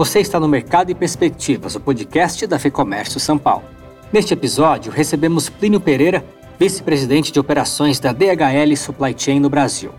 [0.00, 3.64] Você está no Mercado e Perspectivas, o podcast da FEComércio São Paulo.
[4.10, 6.24] Neste episódio, recebemos Plínio Pereira,
[6.58, 9.90] vice-presidente de operações da DHL Supply Chain no Brasil.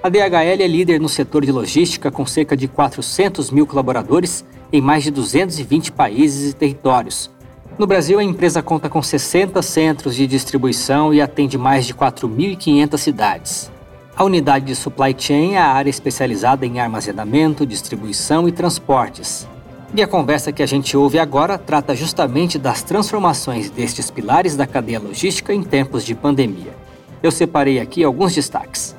[0.00, 4.80] A DHL é líder no setor de logística com cerca de 400 mil colaboradores em
[4.80, 7.28] mais de 220 países e territórios.
[7.76, 12.96] No Brasil, a empresa conta com 60 centros de distribuição e atende mais de 4.500
[12.96, 13.71] cidades.
[14.14, 19.48] A unidade de supply chain é a área especializada em armazenamento, distribuição e transportes.
[19.94, 24.66] E a conversa que a gente ouve agora trata justamente das transformações destes pilares da
[24.66, 26.74] cadeia logística em tempos de pandemia.
[27.22, 28.94] Eu separei aqui alguns destaques.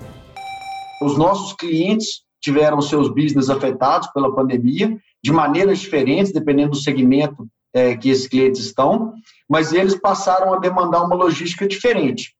[0.99, 7.47] Os nossos clientes tiveram seus business afetados pela pandemia de maneiras diferentes, dependendo do segmento
[7.71, 9.13] é, que esses clientes estão,
[9.47, 12.33] mas eles passaram a demandar uma logística diferente.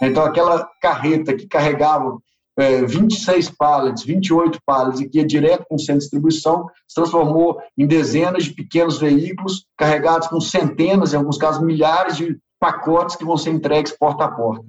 [0.00, 2.18] Então, aquela carreta que carregava
[2.58, 6.94] é, 26 pallets, 28 pallets e que ia direto com o centro de distribuição, se
[6.94, 13.14] transformou em dezenas de pequenos veículos carregados com centenas, em alguns casos milhares de pacotes
[13.14, 14.64] que vão ser entregues porta a porta.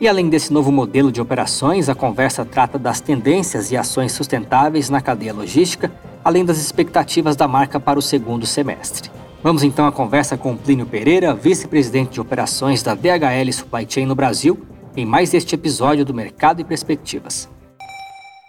[0.00, 4.90] E além desse novo modelo de operações, a conversa trata das tendências e ações sustentáveis
[4.90, 5.90] na cadeia logística,
[6.22, 9.15] além das expectativas da marca para o segundo semestre.
[9.46, 14.16] Vamos então à conversa com Plínio Pereira, vice-presidente de operações da DHL Supply Chain no
[14.16, 14.66] Brasil,
[14.96, 17.48] em mais este episódio do Mercado e Perspectivas.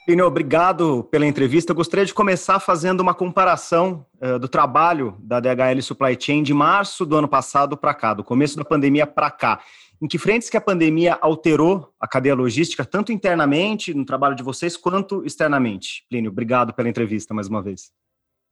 [0.07, 1.71] Plínio, obrigado pela entrevista.
[1.71, 6.51] Eu gostaria de começar fazendo uma comparação uh, do trabalho da DHL Supply Chain de
[6.51, 9.59] março do ano passado para cá, do começo da pandemia para cá.
[10.01, 14.41] Em que frentes que a pandemia alterou a cadeia logística, tanto internamente no trabalho de
[14.41, 16.07] vocês, quanto externamente?
[16.09, 17.91] Plínio, obrigado pela entrevista mais uma vez.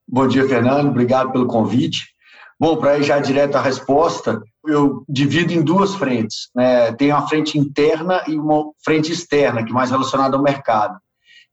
[0.07, 0.89] Bom dia, Fernando.
[0.89, 2.13] Obrigado pelo convite.
[2.59, 6.49] Bom, para ir já direto à resposta, eu divido em duas frentes.
[6.55, 6.91] Né?
[6.93, 10.97] Tem uma frente interna e uma frente externa, que é mais relacionada ao mercado.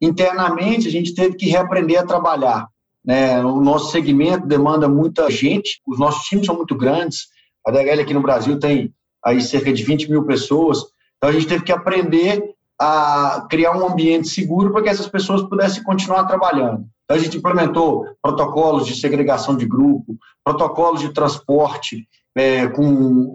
[0.01, 2.69] Internamente, a gente teve que reaprender a trabalhar.
[3.05, 3.45] Né?
[3.45, 7.27] O nosso segmento demanda muita gente, os nossos times são muito grandes.
[7.67, 8.95] A DHL aqui no Brasil tem
[9.25, 10.79] aí cerca de 20 mil pessoas.
[11.17, 15.43] Então, a gente teve que aprender a criar um ambiente seguro para que essas pessoas
[15.43, 16.85] pudessem continuar trabalhando.
[17.13, 23.27] A gente implementou protocolos de segregação de grupo, protocolos de transporte é, com,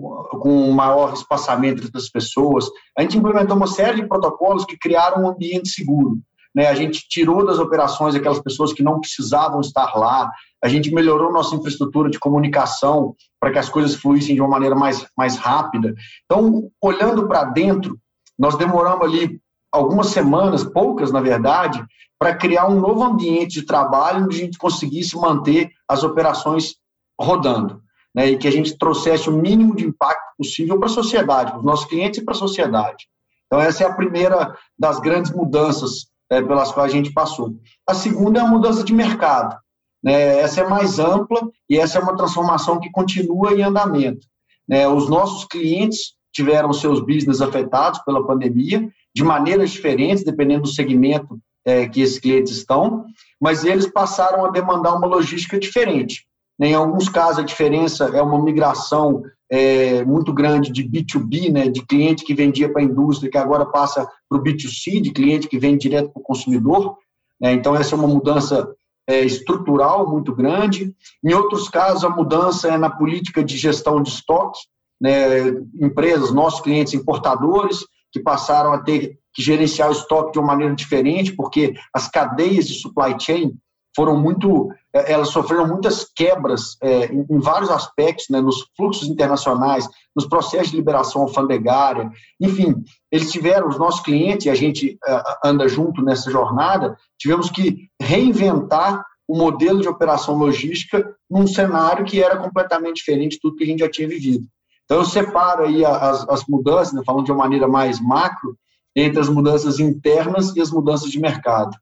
[0.42, 2.68] com maior espaçamento entre as pessoas.
[2.98, 6.20] A gente implementou uma série de protocolos que criaram um ambiente seguro.
[6.56, 6.68] Né?
[6.68, 10.32] A gente tirou das operações aquelas pessoas que não precisavam estar lá,
[10.64, 14.76] a gente melhorou nossa infraestrutura de comunicação para que as coisas fluíssem de uma maneira
[14.76, 15.94] mais, mais rápida.
[16.26, 17.96] Então, olhando para dentro,
[18.40, 19.40] nós demoramos ali
[19.72, 21.83] algumas semanas, poucas na verdade,
[22.19, 26.75] para criar um novo ambiente de trabalho onde a gente conseguisse manter as operações
[27.19, 27.81] rodando.
[28.16, 31.59] Né, e que a gente trouxesse o mínimo de impacto possível para a sociedade, para
[31.59, 33.07] os nossos clientes e para a sociedade.
[33.45, 37.55] Então, essa é a primeira das grandes mudanças é, pelas quais a gente passou.
[37.88, 39.55] A segunda é a mudança de mercado.
[40.03, 44.25] Né, essa é mais ampla e essa é uma transformação que continua em andamento.
[44.67, 50.67] Né, os nossos clientes tiveram seus business afetados pela pandemia de maneiras diferentes, dependendo do
[50.67, 53.03] segmento é, que esses clientes estão,
[53.41, 56.28] mas eles passaram a demandar uma logística diferente.
[56.61, 61.83] Em alguns casos, a diferença é uma migração é, muito grande de B2B, né, de
[61.83, 65.57] cliente que vendia para a indústria, que agora passa para o B2C, de cliente que
[65.57, 66.95] vende direto para o consumidor.
[67.41, 68.72] Né, então, essa é uma mudança
[69.07, 70.94] é, estrutural muito grande.
[71.23, 74.61] Em outros casos, a mudança é na política de gestão de estoques,
[75.01, 75.47] né,
[75.81, 77.79] empresas, nossos clientes importadores,
[78.17, 82.67] que passaram a ter que gerenciar o estoque de uma maneira diferente, porque as cadeias
[82.67, 83.55] de supply chain
[83.95, 89.07] foram muito, eh, elas sofreram muitas quebras é, em, em, vários aspectos, né, nos fluxos
[89.07, 94.99] internacionais, nos processos de liberação alfandegária, enfim, eles tiveram, os nossos clientes, e a gente
[95.07, 102.05] uh, anda junto nessa jornada, tivemos que reinventar o modelo de operação logística num cenário
[102.05, 104.45] que era completamente diferente de tudo que a gente já tinha vivido.
[104.88, 108.58] Então, eu separo aí as, as mudanças, né, falando de uma maneira mais macro,
[108.96, 111.78] entre as mudanças internas e as mudanças de mercado.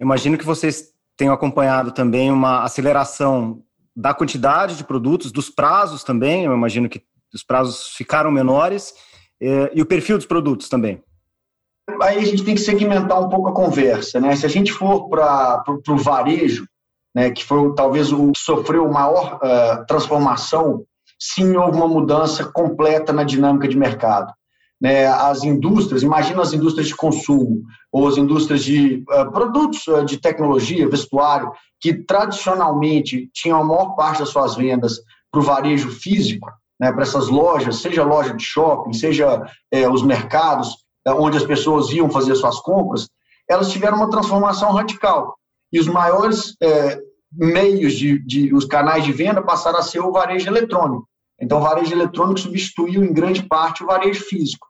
[0.00, 3.62] Imagino que vocês tenham acompanhado também uma aceleração
[3.94, 7.02] da quantidade de produtos, dos prazos também, eu imagino que
[7.34, 8.94] os prazos ficaram menores,
[9.42, 11.02] eh, e o perfil dos produtos também.
[12.00, 14.34] Aí a gente tem que segmentar um pouco a conversa, né?
[14.36, 16.66] Se a gente for para o varejo,
[17.14, 20.84] né, que foi talvez o que sofreu maior uh, transformação
[21.18, 24.32] sim houve uma mudança completa na dinâmica de mercado.
[24.80, 30.04] Né, as indústrias, imagina as indústrias de consumo, ou as indústrias de uh, produtos uh,
[30.04, 31.50] de tecnologia, vestuário,
[31.80, 35.00] que tradicionalmente tinham a maior parte das suas vendas
[35.32, 36.48] para o varejo físico,
[36.78, 40.76] né, para essas lojas, seja loja de shopping, seja uh, os mercados,
[41.08, 43.08] onde as pessoas iam fazer suas compras,
[43.50, 45.34] elas tiveram uma transformação radical.
[45.72, 46.54] E os maiores
[47.32, 51.08] meios de, de, os canais de venda passaram a ser o varejo eletrônico.
[51.40, 54.66] Então, o varejo eletrônico substituiu em grande parte o varejo físico.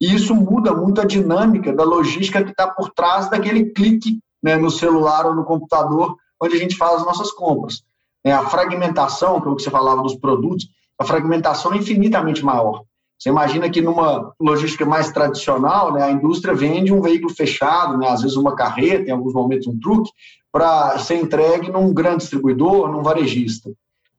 [0.00, 4.56] E isso muda muito a dinâmica da logística que está por trás daquele clique né,
[4.56, 7.82] no celular ou no computador, onde a gente faz as nossas compras.
[8.24, 10.68] É, a fragmentação, que é que você falava dos produtos,
[10.98, 12.84] a fragmentação é infinitamente maior.
[13.18, 18.08] Você imagina que numa logística mais tradicional, né, a indústria vende um veículo fechado, né,
[18.08, 20.10] às vezes uma carreta, em alguns momentos um truque,
[20.52, 23.70] para ser entregue num grande distribuidor, num varejista.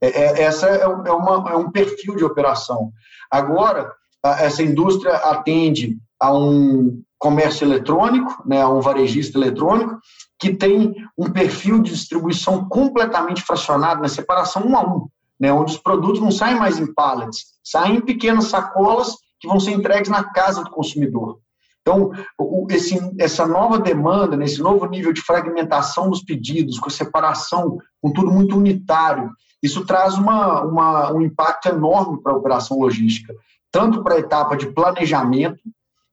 [0.01, 2.91] É, é, essa é, é, uma, é um perfil de operação.
[3.29, 3.91] Agora,
[4.23, 9.99] essa indústria atende a um comércio eletrônico, né, a um varejista eletrônico,
[10.37, 15.07] que tem um perfil de distribuição completamente fracionado, na separação um a um,
[15.39, 19.59] né, onde os produtos não saem mais em pallets, saem em pequenas sacolas que vão
[19.59, 21.39] ser entregues na casa do consumidor.
[21.81, 22.11] Então,
[22.71, 28.31] esse, essa nova demanda, nesse novo nível de fragmentação dos pedidos, com separação, com tudo
[28.31, 29.29] muito unitário,
[29.61, 33.35] isso traz uma, uma um impacto enorme para a operação logística,
[33.71, 35.61] tanto para a etapa de planejamento,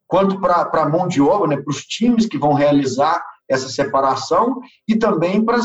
[0.07, 4.61] quanto para a mão de obra, né, para os times que vão realizar essa separação,
[4.87, 5.59] e também para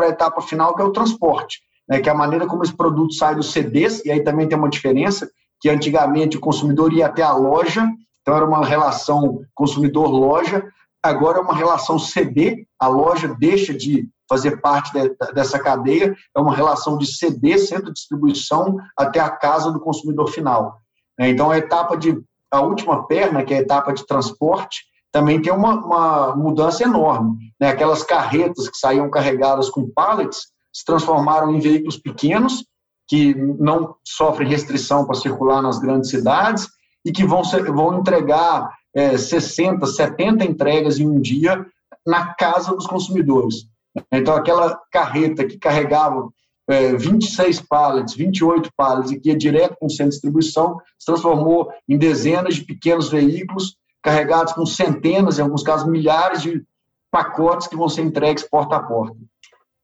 [0.00, 3.14] a etapa final, que é o transporte, né, que é a maneira como esse produto
[3.14, 5.30] sai dos CDs, e aí também tem uma diferença,
[5.60, 7.88] que antigamente o consumidor ia até a loja,
[8.20, 10.64] então era uma relação consumidor-loja,
[11.02, 16.40] agora é uma relação CD, a loja deixa de fazer parte de, dessa cadeia, é
[16.40, 20.78] uma relação de CD, centro de distribuição, até a casa do consumidor final.
[21.18, 25.40] É, então, a etapa de, a última perna, que é a etapa de transporte, também
[25.40, 27.38] tem uma, uma mudança enorme.
[27.58, 27.68] Né?
[27.68, 32.62] Aquelas carretas que saíam carregadas com pallets se transformaram em veículos pequenos,
[33.08, 36.68] que não sofrem restrição para circular nas grandes cidades
[37.02, 41.64] e que vão, ser, vão entregar é, 60, 70 entregas em um dia
[42.06, 43.66] na casa dos consumidores.
[44.12, 46.28] Então, aquela carreta que carregava
[46.68, 51.06] é, 26 pallets, 28 pallets e que ia direto com o centro de distribuição, se
[51.06, 56.62] transformou em dezenas de pequenos veículos carregados com centenas, em alguns casos milhares de
[57.10, 59.16] pacotes que vão ser entregues porta a porta.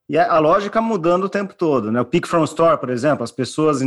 [0.08, 2.00] E a lógica mudando o tempo todo, né?
[2.00, 3.81] O Pick from Store, por exemplo, as pessoas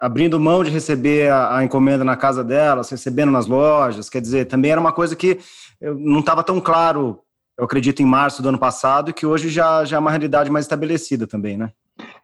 [0.00, 4.46] abrindo mão de receber a, a, encomenda na casa delas, recebendo nas lojas, quer dizer,
[4.46, 5.38] também era uma coisa que
[5.80, 7.20] não estava tão claro,
[7.58, 10.64] eu acredito, em março do ano passado, que hoje já, já é uma realidade mais
[10.64, 11.70] estabelecida também, né?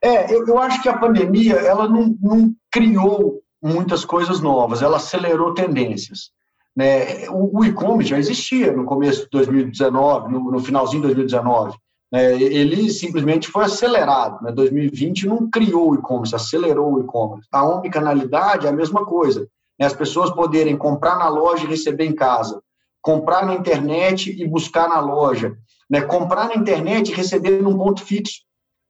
[0.02, 4.96] É, eu, eu acho que a pandemia, ela não, não criou muitas coisas novas, ela
[4.96, 6.30] acelerou tendências.
[6.74, 7.28] Né?
[7.28, 11.76] O, o e-commerce já existia no começo de 2019, no, no finalzinho de 2019.
[12.10, 12.40] Né?
[12.40, 14.42] Ele simplesmente foi acelerado.
[14.42, 14.52] Né?
[14.52, 17.48] 2020 não criou o e-commerce, acelerou o e-commerce.
[17.52, 19.48] A omnicanalidade é a mesma coisa.
[19.78, 19.86] Né?
[19.86, 22.60] As pessoas poderem comprar na loja e receber em casa,
[23.00, 25.56] comprar na internet e buscar na loja,
[25.88, 26.00] né?
[26.00, 28.40] comprar na internet e receber num ponto fixo.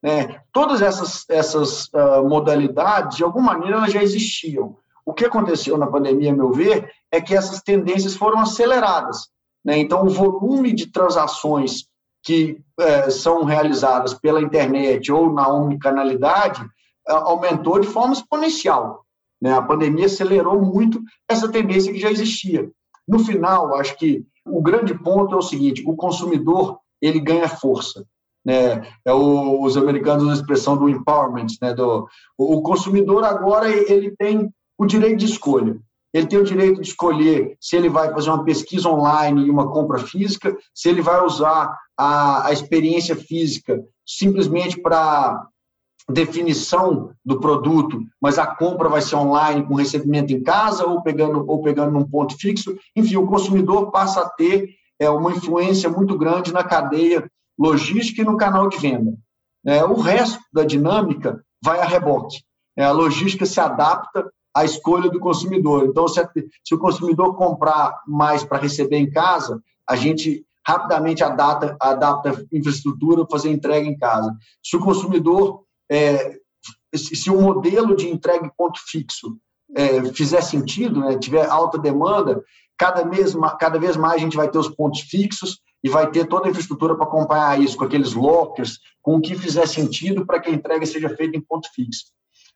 [0.01, 0.39] Né?
[0.51, 4.75] Todas essas, essas uh, modalidades, de alguma maneira, elas já existiam.
[5.05, 9.29] O que aconteceu na pandemia, a meu ver, é que essas tendências foram aceleradas.
[9.63, 9.77] Né?
[9.77, 11.85] Então, o volume de transações
[12.23, 19.05] que uh, são realizadas pela internet ou na omnicanalidade uh, aumentou de forma exponencial.
[19.41, 19.53] Né?
[19.53, 22.69] A pandemia acelerou muito essa tendência que já existia.
[23.07, 28.05] No final, acho que o grande ponto é o seguinte: o consumidor ele ganha força
[28.45, 28.81] né?
[29.05, 31.73] É o, os americanos usam a expressão do empowerment, né?
[31.73, 35.77] Do, o consumidor agora ele tem o direito de escolha.
[36.13, 39.71] Ele tem o direito de escolher se ele vai fazer uma pesquisa online e uma
[39.71, 45.47] compra física, se ele vai usar a, a experiência física simplesmente para
[46.09, 51.45] definição do produto, mas a compra vai ser online com recebimento em casa ou pegando
[51.47, 52.75] ou pegando num ponto fixo.
[52.95, 58.25] Enfim, o consumidor passa a ter é, uma influência muito grande na cadeia logística e
[58.25, 59.13] no canal de venda.
[59.63, 62.41] É, o resto da dinâmica vai a reboque.
[62.75, 65.85] É, a logística se adapta à escolha do consumidor.
[65.85, 66.19] Então, se,
[66.63, 72.57] se o consumidor comprar mais para receber em casa, a gente rapidamente adapta, adapta a
[72.57, 74.35] infraestrutura fazer entrega em casa.
[74.63, 76.37] Se o consumidor, é,
[76.95, 79.37] se, o modelo de entrega em ponto fixo
[79.75, 82.43] é, fizer sentido, né, tiver alta demanda,
[82.77, 86.27] cada, mês, cada vez mais a gente vai ter os pontos fixos, e vai ter
[86.27, 90.39] toda a infraestrutura para acompanhar isso, com aqueles lockers, com o que fizer sentido para
[90.39, 92.05] que a entrega seja feita em ponto fixo.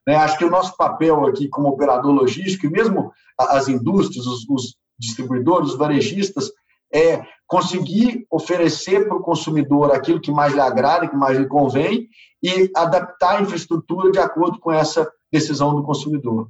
[0.07, 0.15] Né?
[0.15, 4.75] Acho que o nosso papel aqui como operador logístico, e mesmo as indústrias, os, os
[4.99, 6.51] distribuidores, os varejistas,
[6.93, 12.07] é conseguir oferecer para o consumidor aquilo que mais lhe agrada, que mais lhe convém,
[12.41, 16.49] e adaptar a infraestrutura de acordo com essa decisão do consumidor.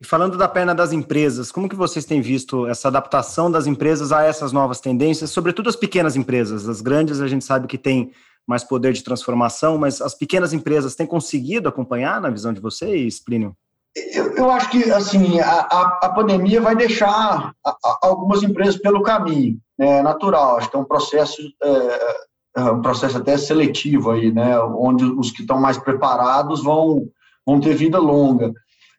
[0.00, 4.12] E falando da perna das empresas, como que vocês têm visto essa adaptação das empresas
[4.12, 6.68] a essas novas tendências, sobretudo as pequenas empresas?
[6.68, 8.12] As grandes a gente sabe que tem
[8.46, 13.18] mais poder de transformação, mas as pequenas empresas têm conseguido acompanhar na visão de vocês,
[13.18, 13.56] Plínio?
[14.12, 19.02] Eu, eu acho que assim a, a, a pandemia vai deixar a, algumas empresas pelo
[19.02, 20.56] caminho, é natural.
[20.56, 22.16] Acho que é um processo é,
[22.56, 24.58] é um processo até seletivo aí, né?
[24.60, 27.08] Onde os que estão mais preparados vão
[27.46, 28.52] vão ter vida longa.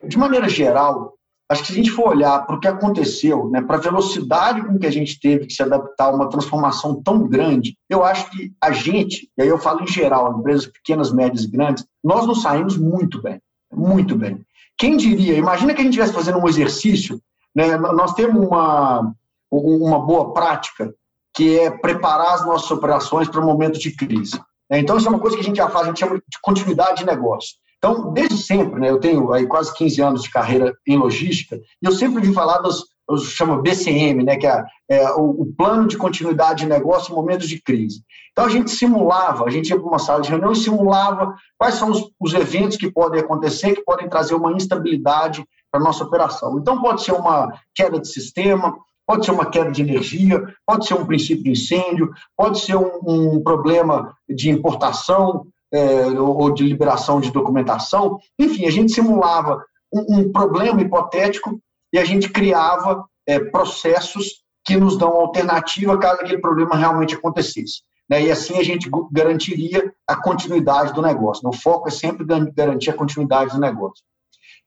[0.08, 1.18] De maneira geral,
[1.50, 4.66] acho que se a gente for olhar para o que aconteceu, né, para a velocidade
[4.66, 8.30] com que a gente teve que se adaptar a uma transformação tão grande, eu acho
[8.32, 12.26] que a gente, e aí eu falo em geral, empresas pequenas, médias e grandes, nós
[12.26, 13.42] nos saímos muito bem,
[13.74, 14.42] muito bem.
[14.78, 17.20] Quem diria, imagina que a gente estivesse fazendo um exercício,
[17.56, 19.14] né, nós temos uma,
[19.52, 20.94] uma boa prática,
[21.36, 24.40] que é preparar as nossas operações para o momento de crise.
[24.70, 24.80] Né.
[24.80, 27.00] Então, isso é uma coisa que a gente já faz, a gente chama de continuidade
[27.00, 27.56] de negócio.
[27.78, 31.86] Então, desde sempre, né, eu tenho aí quase 15 anos de carreira em logística, e
[31.86, 35.88] eu sempre vi falar dos, eu chamo BCM, né, que é, é o, o, plano
[35.88, 38.02] de continuidade de negócio em momentos de crise.
[38.32, 41.76] Então, a gente simulava, a gente ia para uma sala de reunião e simulava quais
[41.76, 46.04] são os, os eventos que podem acontecer, que podem trazer uma instabilidade para a nossa
[46.04, 46.58] operação.
[46.60, 48.76] Então, pode ser uma queda de sistema,
[49.08, 53.00] pode ser uma queda de energia, pode ser um princípio de incêndio, pode ser um,
[53.08, 58.20] um problema de importação, é, ou de liberação de documentação.
[58.38, 61.60] Enfim, a gente simulava um, um problema hipotético
[61.94, 67.82] e a gente criava é, processos que nos dão alternativa caso aquele problema realmente acontecesse.
[68.10, 68.24] Né?
[68.24, 71.48] E assim a gente garantiria a continuidade do negócio.
[71.48, 74.04] O foco é sempre garantir a continuidade do negócio.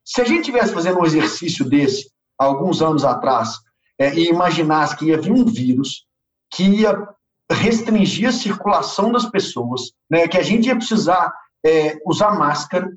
[0.04, 3.58] Se a gente tivesse fazendo um exercício desse, alguns anos atrás,
[4.00, 6.06] é, e imaginasse que ia vir um vírus
[6.50, 7.06] que ia
[7.52, 11.32] restringir a circulação das pessoas, né, que a gente ia precisar
[11.64, 12.90] é, usar máscara,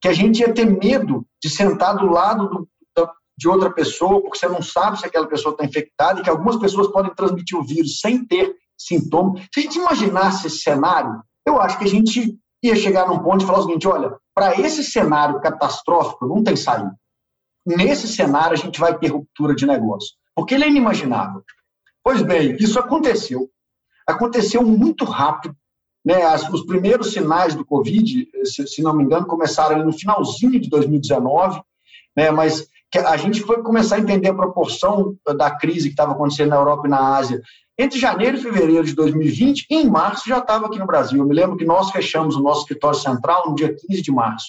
[0.00, 2.68] que a gente ia ter medo de sentar do lado do,
[3.40, 6.56] de outra pessoa, porque você não sabe se aquela pessoa está infectada, e que algumas
[6.56, 9.42] pessoas podem transmitir o vírus sem ter sintomas.
[9.52, 13.38] Se a gente imaginasse esse cenário, eu acho que a gente ia chegar num ponto
[13.38, 16.94] de falar o seguinte: olha, para esse cenário catastrófico não tem saída.
[17.66, 21.42] Nesse cenário, a gente vai ter ruptura de negócio, porque ele é inimaginável.
[22.02, 23.50] Pois bem, isso aconteceu
[24.06, 25.54] aconteceu muito rápido.
[26.04, 26.22] Né?
[26.22, 30.68] As, os primeiros sinais do Covid, se, se, não me engano, começaram no finalzinho de
[30.70, 31.60] 2019,
[32.16, 32.30] né?
[32.30, 32.66] mas
[33.06, 36.86] a gente foi começar a entender a proporção da crise que estava acontecendo na Europa
[36.86, 37.40] e na Ásia
[37.78, 41.18] entre janeiro e fevereiro de 2020, e em março já estava aqui no Brasil.
[41.18, 44.48] Eu me lembro que nós fechamos o nosso escritório central no dia 15 de março.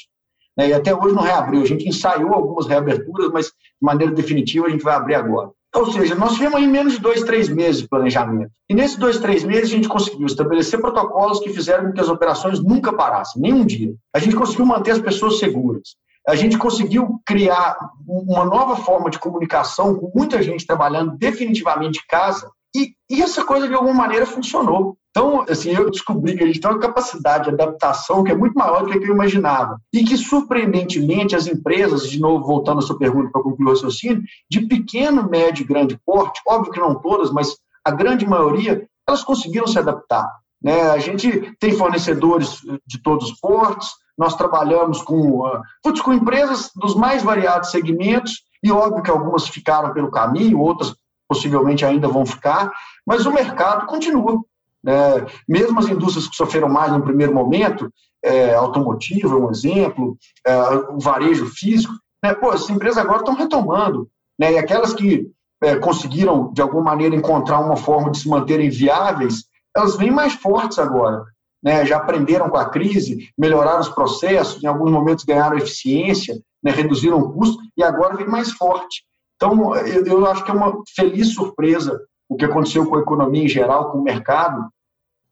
[0.58, 0.70] Né?
[0.70, 1.62] E até hoje não reabriu.
[1.62, 5.52] A gente ensaiou algumas reaberturas, mas de maneira definitiva a gente vai abrir agora.
[5.74, 8.52] Ou seja, nós tivemos aí menos de dois, três meses de planejamento.
[8.70, 12.10] E nesses dois, três meses, a gente conseguiu estabelecer protocolos que fizeram com que as
[12.10, 13.94] operações nunca parassem, nem um dia.
[14.14, 15.96] A gente conseguiu manter as pessoas seguras.
[16.28, 22.08] A gente conseguiu criar uma nova forma de comunicação com muita gente trabalhando definitivamente de
[22.08, 22.52] casa.
[22.76, 24.98] E, e essa coisa, de alguma maneira, funcionou.
[25.12, 28.54] Então, assim, eu descobri que a gente tem uma capacidade de adaptação que é muito
[28.54, 29.78] maior do que eu imaginava.
[29.94, 34.24] E que, surpreendentemente, as empresas, de novo, voltando à sua pergunta para concluir o raciocínio,
[34.50, 39.24] de pequeno, médio e grande porte, óbvio que não todas, mas a grande maioria, elas
[39.24, 40.32] conseguiram se adaptar.
[40.64, 40.82] Né?
[40.92, 46.96] A gente tem fornecedores de todos os portes, nós trabalhamos com, uh, com empresas dos
[46.96, 50.96] mais variados segmentos, e óbvio que algumas ficaram pelo caminho, outras
[51.28, 52.72] possivelmente ainda vão ficar,
[53.08, 54.42] mas o mercado continua.
[54.88, 57.92] É, mesmo as indústrias que sofreram mais no primeiro momento,
[58.24, 60.56] é, automotivo é um exemplo, é,
[60.90, 64.10] o varejo físico, né, pô, essas empresas agora estão retomando.
[64.40, 65.28] Né, e aquelas que
[65.64, 69.46] é, conseguiram, de alguma maneira, encontrar uma forma de se manterem viáveis,
[69.76, 71.24] elas vêm mais fortes agora.
[71.64, 76.72] Né, já aprenderam com a crise, melhoraram os processos, em alguns momentos ganharam eficiência, né,
[76.72, 79.04] reduziram o custo, e agora vem mais forte.
[79.36, 82.00] Então, eu, eu acho que é uma feliz surpresa
[82.32, 84.70] o que aconteceu com a economia em geral, com o mercado,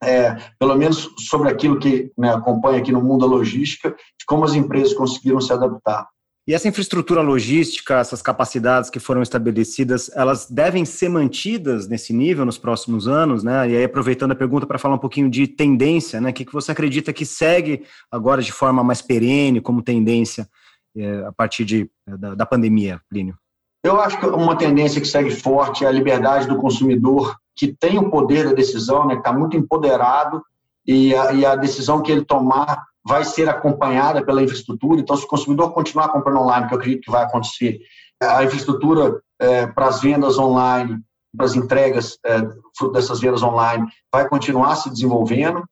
[0.03, 4.43] é, pelo menos sobre aquilo que né, acompanha aqui no mundo da logística, de como
[4.43, 6.05] as empresas conseguiram se adaptar.
[6.45, 12.43] E essa infraestrutura logística, essas capacidades que foram estabelecidas, elas devem ser mantidas nesse nível
[12.43, 13.69] nos próximos anos, né?
[13.69, 16.31] E aí, aproveitando a pergunta para falar um pouquinho de tendência, né?
[16.31, 20.49] O que, você acredita que segue agora de forma mais perene, como tendência,
[20.97, 23.37] é, a partir de, da, da pandemia, Plínio?
[23.83, 27.97] Eu acho que uma tendência que segue forte é a liberdade do consumidor, que tem
[27.97, 30.43] o poder da decisão, né, que está muito empoderado,
[30.85, 34.99] e a, e a, decisão que ele tomar vai ser acompanhada pela infraestrutura.
[34.99, 37.79] Então, se o consumidor continuar comprando online, que eu acredito que vai acontecer,
[38.21, 40.99] a infraestrutura é, para as vendas online,
[41.35, 42.39] para as entregas é,
[42.77, 45.63] fruto dessas vendas online, vai continuar se desenvolvendo.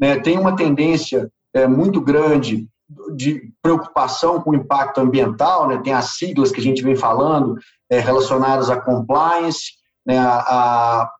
[0.00, 0.18] Né?
[0.20, 2.66] Tem uma tendência é, muito grande
[3.14, 7.56] de preocupação com o impacto ambiental, né, tem as siglas que a gente vem falando
[7.90, 9.72] é, relacionadas à compliance,
[10.06, 11.10] né, a, a,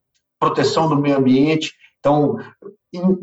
[0.40, 1.72] proteção do meio ambiente.
[2.00, 2.36] Então,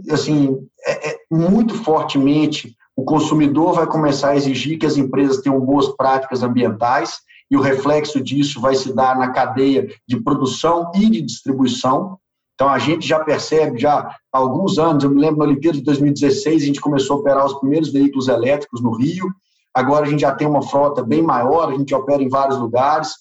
[0.10, 5.88] assim, é, muito fortemente o consumidor vai começar a exigir que as empresas tenham boas
[5.96, 11.22] práticas ambientais e o reflexo disso vai se dar na cadeia de produção e de
[11.22, 12.20] distribuição.
[12.60, 15.84] Então, a gente já percebe, já há alguns anos, eu me lembro na Olimpíada de
[15.86, 19.30] 2016, a gente começou a operar os primeiros veículos elétricos no Rio,
[19.74, 23.14] agora a gente já tem uma frota bem maior, a gente opera em vários lugares,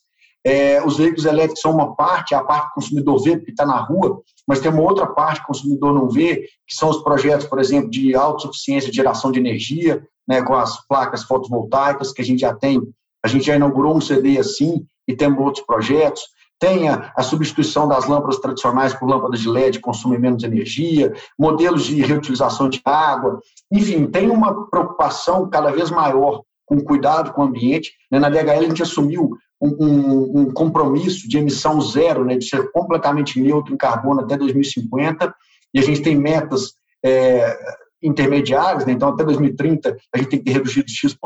[0.44, 3.64] é, os veículos elétricos são uma parte, a parte que o consumidor vê, porque está
[3.64, 7.00] na rua, mas tem uma outra parte que o consumidor não vê, que são os
[7.04, 12.22] projetos, por exemplo, de autossuficiência de geração de energia, né, com as placas fotovoltaicas, que
[12.22, 12.82] a gente já tem,
[13.24, 16.22] a gente já inaugurou um CD assim, e temos outros projetos.
[16.58, 21.84] Tem a, substituição das lâmpadas tradicionais por lâmpadas de LED, que consumem menos energia, modelos
[21.84, 27.44] de reutilização de água, enfim, tem uma preocupação cada vez maior com cuidado com o
[27.44, 27.92] ambiente.
[28.10, 28.18] Né?
[28.18, 33.40] Na DHL, a gente assumiu um, um, compromisso de emissão zero, né, de ser completamente
[33.40, 35.34] neutro em carbono até 2050,
[35.74, 36.74] e a gente tem metas
[37.04, 37.58] é,
[38.02, 41.16] intermediárias, né, então até 2030 a gente tem que ter reduzido X%,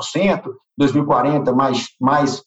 [0.79, 2.43] 2040 mais, mais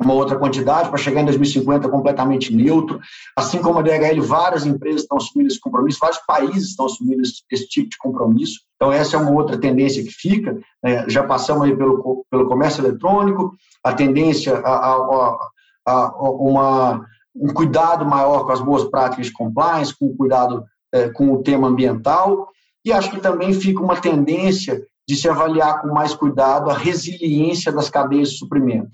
[0.00, 3.00] uma outra quantidade, para chegar em 2050 completamente neutro.
[3.36, 7.42] Assim como a DHL, várias empresas estão assumindo esse compromisso, vários países estão assumindo esse,
[7.50, 8.60] esse tipo de compromisso.
[8.76, 10.58] Então, essa é uma outra tendência que fica.
[10.82, 11.08] Né?
[11.08, 15.38] Já passamos aí pelo, pelo comércio eletrônico, a tendência a, a,
[15.86, 20.64] a, a uma, um cuidado maior com as boas práticas de compliance, com o cuidado
[20.92, 22.48] é, com o tema ambiental,
[22.84, 27.72] e acho que também fica uma tendência de se avaliar com mais cuidado a resiliência
[27.72, 28.90] das cadeias de suprimento.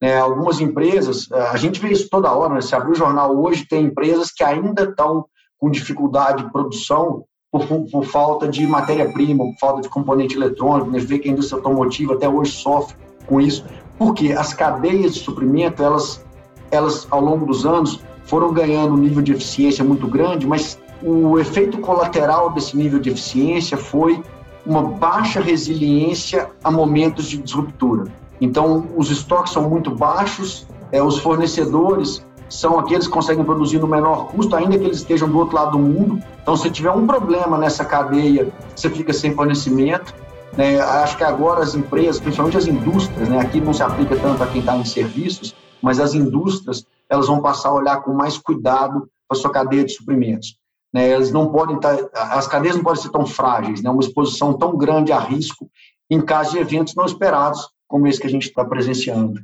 [0.00, 2.60] É, algumas empresas, é, a gente vê isso toda hora, né?
[2.60, 5.24] se abrir o jornal hoje, tem empresas que ainda estão
[5.58, 10.98] com dificuldade de produção por, por falta de matéria-prima, por falta de componente eletrônico, né?
[10.98, 12.94] a gente vê que a indústria automotiva até hoje sofre
[13.26, 13.64] com isso,
[13.98, 16.22] porque as cadeias de suprimento, elas,
[16.70, 21.38] elas ao longo dos anos, foram ganhando um nível de eficiência muito grande, mas o
[21.38, 24.22] efeito colateral desse nível de eficiência foi
[24.66, 28.04] uma baixa resiliência a momentos de disruptura.
[28.40, 33.88] Então, os estoques são muito baixos, é, os fornecedores são aqueles que conseguem produzir no
[33.88, 36.22] menor custo, ainda que eles estejam do outro lado do mundo.
[36.42, 40.14] Então, se tiver um problema nessa cadeia, você fica sem fornecimento.
[40.56, 40.80] Né?
[40.80, 43.40] Acho que agora as empresas, principalmente as indústrias, né?
[43.40, 47.40] aqui não se aplica tanto a quem está em serviços, mas as indústrias elas vão
[47.40, 50.56] passar a olhar com mais cuidado para sua cadeia de suprimentos.
[50.92, 51.10] Né?
[51.10, 53.90] Elas não podem estar, tá, as cadeias não podem ser tão frágeis, né?
[53.90, 55.68] uma exposição tão grande a risco
[56.08, 59.40] em caso de eventos não esperados, como esse que a gente está presenciando.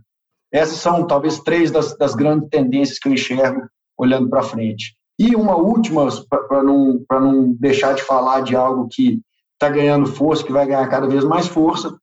[0.53, 3.63] Essas são talvez três das, das grandes tendências que eu enxergo
[3.97, 4.97] olhando para frente.
[5.19, 9.21] E uma última, para não, não deixar de falar de algo que
[9.55, 11.97] está ganhando força, que vai ganhar cada vez mais força,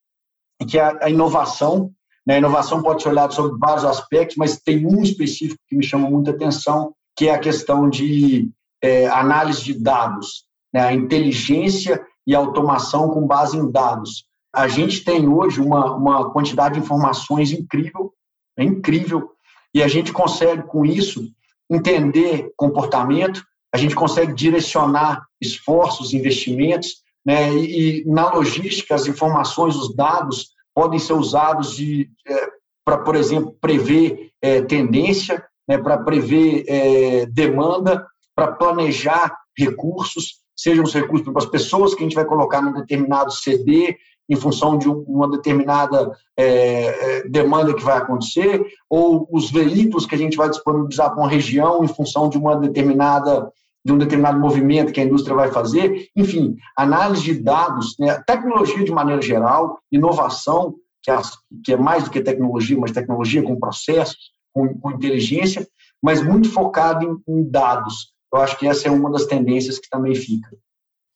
[0.67, 1.91] que é a, a inovação.
[2.25, 2.35] Né?
[2.35, 6.09] A inovação pode ser olhada sobre vários aspectos, mas tem um específico que me chama
[6.09, 8.49] muita atenção, que é a questão de
[8.81, 10.81] é, análise de dados, né?
[10.81, 14.25] a inteligência e automação com base em dados.
[14.53, 18.13] A gente tem hoje uma, uma quantidade de informações incrível,
[18.57, 19.31] é incrível,
[19.73, 21.29] e a gente consegue, com isso,
[21.69, 29.75] entender comportamento, a gente consegue direcionar esforços, investimentos, né, e, e na logística, as informações,
[29.75, 32.47] os dados podem ser usados de, é,
[32.83, 40.83] para, por exemplo, prever é, tendência, né, para prever é, demanda, para planejar recursos, sejam
[40.83, 43.95] os recursos para as pessoas que a gente vai colocar num determinado CD,
[44.29, 50.15] em função de uma determinada é, é, demanda que vai acontecer, ou os veículos que
[50.15, 53.51] a gente vai disponibilizar para uma região em função de uma determinada
[53.83, 58.83] de um determinado movimento que a indústria vai fazer, enfim, análise de dados, né, tecnologia
[58.83, 61.21] de maneira geral, inovação, que é,
[61.63, 65.65] que é mais do que tecnologia, mas tecnologia com processos, com, com inteligência,
[66.01, 68.13] mas muito focado em, em dados.
[68.33, 70.49] Eu acho que essa é uma das tendências que também fica.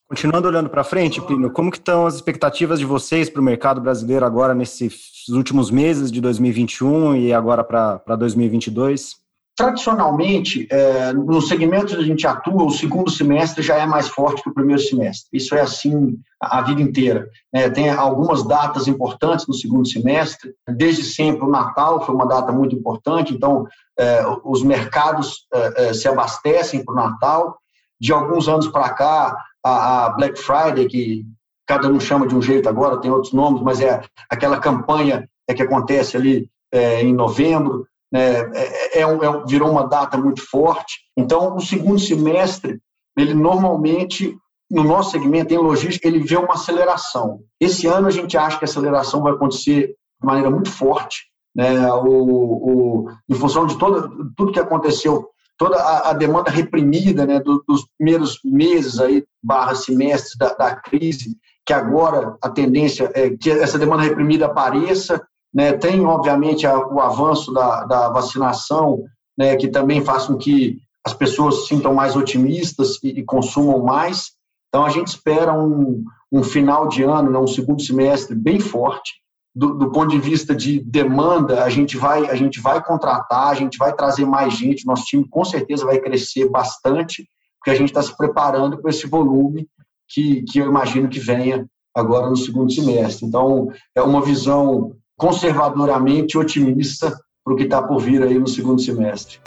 [0.08, 3.80] Continuando olhando para frente, Pino, como que estão as expectativas de vocês para o mercado
[3.80, 9.24] brasileiro agora nesses últimos meses de 2021 e agora para 2022?
[9.56, 14.48] Tradicionalmente, é, no segmento a gente atua, o segundo semestre já é mais forte que
[14.48, 15.28] o primeiro semestre.
[15.32, 17.28] Isso é assim a vida inteira.
[17.52, 20.52] É, tem algumas datas importantes no segundo semestre.
[20.68, 23.64] Desde sempre, o Natal foi uma data muito importante, então
[23.96, 27.56] é, os mercados é, é, se abastecem para o Natal.
[28.00, 31.24] De alguns anos para cá, a, a Black Friday, que
[31.66, 35.54] cada um chama de um jeito agora, tem outros nomes, mas é aquela campanha é
[35.54, 41.00] que acontece ali é, em novembro, né, é, é, é, virou uma data muito forte.
[41.16, 42.80] Então, o segundo semestre,
[43.16, 44.36] ele normalmente,
[44.70, 47.40] no nosso segmento, em logística, ele vê uma aceleração.
[47.60, 51.24] Esse ano a gente acha que a aceleração vai acontecer de maneira muito forte,
[51.54, 57.26] né, o, o, em função de todo, tudo que aconteceu toda a, a demanda reprimida
[57.26, 63.10] né, do, dos primeiros meses aí, barra semestres da, da, crise, que agora a tendência
[63.14, 69.04] é que essa demanda reprimida apareça, né, tem, obviamente, a, o avanço da, da vacinação,
[69.38, 73.82] né, que também faz com que as pessoas se sintam mais otimistas e, e consumam
[73.82, 74.32] mais.
[74.68, 79.12] Então, a gente espera um, um final de ano, né, um segundo semestre bem forte,
[79.54, 83.54] do, do, ponto de vista de demanda, a gente vai a gente vai contratar, a
[83.54, 87.90] gente vai trazer mais gente, nosso time com certeza vai crescer bastante, porque a gente
[87.90, 89.68] está se preparando para esse volume
[90.08, 93.26] que, que eu imagino que venha agora no segundo semestre.
[93.26, 98.80] Então, é uma visão conservadoramente otimista para o que está por vir aí no segundo
[98.80, 99.38] semestre.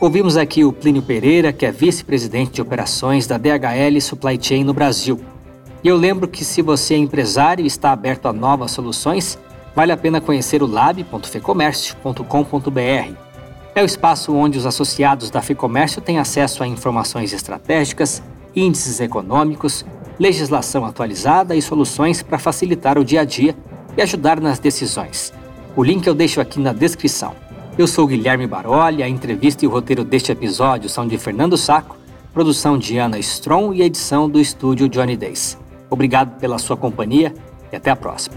[0.00, 4.72] Ouvimos aqui o Plínio Pereira, que é vice-presidente de operações da DHL Supply Chain no
[4.72, 5.18] Brasil.
[5.82, 9.36] E eu lembro que se você é empresário e está aberto a novas soluções,
[9.74, 13.28] vale a pena conhecer o lab.fecomércio.com.br.
[13.74, 18.22] É o espaço onde os associados da Fecomércio têm acesso a informações estratégicas,
[18.54, 19.84] índices econômicos,
[20.18, 23.56] legislação atualizada e soluções para facilitar o dia a dia
[23.96, 25.32] e ajudar nas decisões.
[25.76, 27.34] O link eu deixo aqui na descrição.
[27.78, 31.96] Eu sou Guilherme Baroli, a entrevista e o roteiro deste episódio são de Fernando Saco,
[32.34, 35.56] produção de Ana Strong e edição do estúdio Johnny Days.
[35.88, 37.32] Obrigado pela sua companhia
[37.72, 38.36] e até a próxima.